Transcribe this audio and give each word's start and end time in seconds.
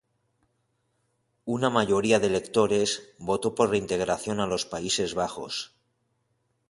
Una 1.45 1.69
mayoría 1.69 2.19
de 2.19 2.25
electores 2.25 3.13
votó 3.19 3.53
por 3.53 3.69
la 3.69 3.77
integración 3.77 4.39
a 4.39 4.47
los 4.47 4.65
Países 4.65 5.13
Bajos. 5.13 5.75